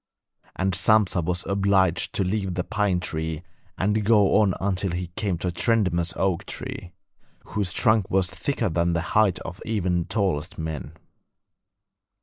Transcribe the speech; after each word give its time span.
And 0.55 0.73
Sampsa 0.73 1.23
was 1.23 1.45
obliged 1.45 2.11
to 2.13 2.23
leave 2.23 2.55
the 2.55 2.63
pine 2.63 2.99
tree 2.99 3.43
and 3.77 4.03
go 4.03 4.37
on 4.41 4.55
until 4.59 4.89
he 4.89 5.09
came 5.15 5.37
to 5.37 5.49
a 5.49 5.51
tremendous 5.51 6.15
oak 6.17 6.47
tree, 6.47 6.93
whose 7.43 7.71
trunk 7.71 8.09
was 8.09 8.27
thicker 8.31 8.69
than 8.69 8.93
the 8.93 9.01
height 9.13 9.37
of 9.41 9.61
even 9.63 9.99
the 9.99 10.05
tallest 10.05 10.57
men. 10.57 10.93